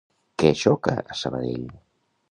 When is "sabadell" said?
1.23-1.71